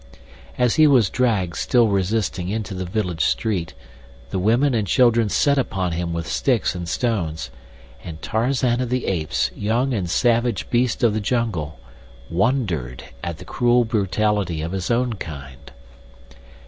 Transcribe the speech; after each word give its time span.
As 0.57 0.77
he 0.77 0.87
was 0.87 1.11
dragged, 1.11 1.55
still 1.55 1.87
resisting, 1.87 2.49
into 2.49 2.73
the 2.73 2.85
village 2.85 3.23
street, 3.23 3.75
the 4.31 4.39
women 4.39 4.73
and 4.73 4.87
children 4.87 5.29
set 5.29 5.59
upon 5.59 5.91
him 5.91 6.11
with 6.11 6.25
sticks 6.27 6.73
and 6.73 6.89
stones, 6.89 7.51
and 8.03 8.19
Tarzan 8.19 8.81
of 8.81 8.89
the 8.89 9.05
Apes, 9.05 9.51
young 9.55 9.93
and 9.93 10.09
savage 10.09 10.67
beast 10.71 11.03
of 11.03 11.13
the 11.13 11.21
jungle, 11.21 11.79
wondered 12.31 13.03
at 13.23 13.37
the 13.37 13.45
cruel 13.45 13.85
brutality 13.85 14.63
of 14.63 14.71
his 14.71 14.89
own 14.89 15.13
kind. 15.13 15.71